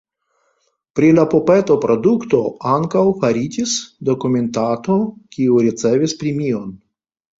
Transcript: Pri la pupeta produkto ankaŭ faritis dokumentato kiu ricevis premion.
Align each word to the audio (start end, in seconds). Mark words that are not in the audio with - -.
Pri 0.99 1.09
la 1.17 1.25
pupeta 1.33 1.75
produkto 1.83 2.39
ankaŭ 2.77 3.03
faritis 3.25 3.75
dokumentato 4.11 4.97
kiu 5.37 5.61
ricevis 5.69 6.17
premion. 6.23 6.77